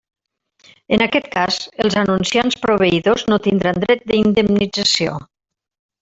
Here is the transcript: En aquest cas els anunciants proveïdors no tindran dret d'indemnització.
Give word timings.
En 0.95 1.01
aquest 1.05 1.27
cas 1.35 1.59
els 1.85 1.97
anunciants 2.03 2.57
proveïdors 2.65 3.25
no 3.33 3.37
tindran 3.49 3.83
dret 3.87 4.01
d'indemnització. 4.13 5.13